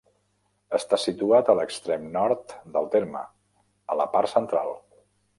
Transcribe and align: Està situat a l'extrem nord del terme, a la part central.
Està 0.77 0.97
situat 1.01 1.49
a 1.51 1.55
l'extrem 1.59 2.07
nord 2.15 2.55
del 2.77 2.89
terme, 2.95 3.21
a 3.95 3.99
la 4.01 4.07
part 4.15 4.33
central. 4.33 4.73